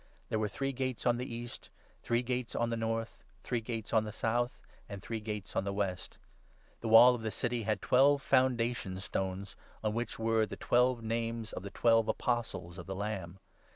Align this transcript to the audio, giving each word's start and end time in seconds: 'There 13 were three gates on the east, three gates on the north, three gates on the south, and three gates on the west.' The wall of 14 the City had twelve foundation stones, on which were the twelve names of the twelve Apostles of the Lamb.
'There 0.29 0.39
13 0.39 0.39
were 0.39 0.47
three 0.49 0.71
gates 0.71 1.05
on 1.05 1.17
the 1.17 1.31
east, 1.31 1.69
three 2.01 2.23
gates 2.23 2.55
on 2.55 2.71
the 2.71 2.75
north, 2.75 3.23
three 3.43 3.61
gates 3.61 3.93
on 3.93 4.03
the 4.03 4.11
south, 4.11 4.59
and 4.89 4.99
three 4.99 5.19
gates 5.19 5.55
on 5.55 5.63
the 5.63 5.71
west.' 5.71 6.17
The 6.79 6.87
wall 6.87 7.09
of 7.09 7.21
14 7.21 7.23
the 7.25 7.29
City 7.29 7.61
had 7.61 7.83
twelve 7.83 8.19
foundation 8.23 8.99
stones, 8.99 9.55
on 9.83 9.93
which 9.93 10.17
were 10.17 10.47
the 10.47 10.55
twelve 10.57 11.03
names 11.03 11.53
of 11.53 11.61
the 11.61 11.69
twelve 11.69 12.07
Apostles 12.07 12.79
of 12.79 12.87
the 12.87 12.95
Lamb. 12.95 13.37